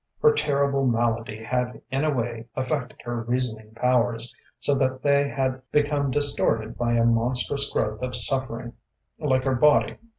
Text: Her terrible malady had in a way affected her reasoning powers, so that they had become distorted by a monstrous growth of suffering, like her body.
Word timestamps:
Her 0.19 0.31
terrible 0.31 0.87
malady 0.87 1.43
had 1.43 1.79
in 1.91 2.03
a 2.03 2.09
way 2.11 2.47
affected 2.55 3.03
her 3.03 3.21
reasoning 3.21 3.75
powers, 3.75 4.33
so 4.59 4.73
that 4.79 5.03
they 5.03 5.29
had 5.29 5.61
become 5.71 6.09
distorted 6.09 6.75
by 6.75 6.93
a 6.95 7.05
monstrous 7.05 7.69
growth 7.69 8.01
of 8.01 8.15
suffering, 8.15 8.73
like 9.19 9.43
her 9.43 9.53
body. 9.53 9.97